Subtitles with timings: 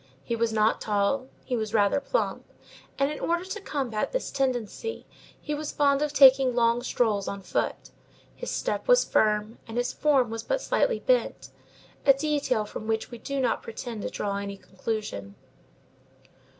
[0.23, 2.43] He was not tall; he was rather plump;
[2.97, 5.05] and, in order to combat this tendency,
[5.39, 7.91] he was fond of taking long strolls on foot;
[8.35, 11.49] his step was firm, and his form was but slightly bent,
[12.03, 15.35] a detail from which we do not pretend to draw any conclusion.